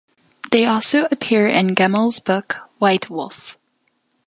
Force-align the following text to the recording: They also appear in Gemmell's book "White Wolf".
They 0.49 0.65
also 0.65 1.05
appear 1.11 1.45
in 1.45 1.75
Gemmell's 1.75 2.19
book 2.19 2.61
"White 2.79 3.11
Wolf". 3.11 3.59